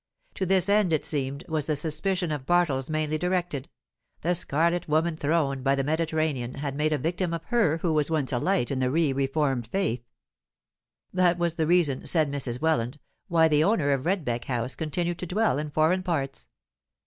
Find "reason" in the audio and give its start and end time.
11.67-12.07